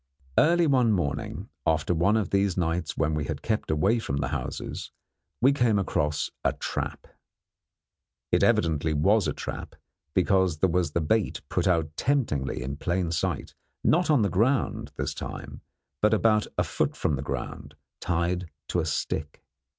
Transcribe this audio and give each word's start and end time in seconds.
Early 0.39 0.65
one 0.65 0.91
morning, 0.93 1.49
after 1.63 1.93
one 1.93 2.17
of 2.17 2.31
these 2.31 2.57
nights 2.57 2.97
when 2.97 3.13
we 3.13 3.25
had 3.25 3.43
kept 3.43 3.69
away 3.69 3.99
from 3.99 4.17
the 4.17 4.29
houses, 4.29 4.89
we 5.41 5.53
came 5.53 5.77
across 5.77 6.31
a 6.43 6.53
trap. 6.53 7.05
It 8.31 8.41
evidently 8.41 8.95
was 8.95 9.27
a 9.27 9.33
trap, 9.33 9.75
because 10.15 10.57
there 10.57 10.71
was 10.71 10.93
the 10.93 11.01
bait 11.01 11.41
put 11.49 11.67
out 11.67 11.95
temptingly 11.97 12.63
in 12.63 12.77
plain 12.77 13.11
sight, 13.11 13.53
not 13.83 14.09
on 14.09 14.23
the 14.23 14.29
ground 14.31 14.91
this 14.97 15.13
time, 15.13 15.61
but 16.01 16.15
about 16.15 16.47
a 16.57 16.63
foot 16.63 16.95
from 16.97 17.15
the 17.15 17.21
ground, 17.21 17.75
tied 17.99 18.49
to 18.69 18.79
a 18.79 18.87
stick. 18.87 19.43